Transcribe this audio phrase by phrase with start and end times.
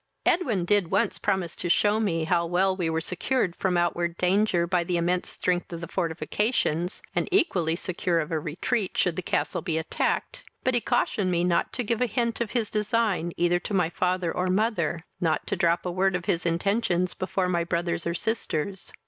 [0.25, 4.65] Edwin did once promise to shew me how well we were secured from outward danger
[4.65, 9.21] by the immense strength of the fortifications, and equally secure of a retreat, should the
[9.21, 13.31] castle be attacked; but he cautioned me not to give a hint of his design,
[13.37, 17.47] either to my father or mother, not to drop a word of his intentions before
[17.47, 18.91] my brothers or sisters.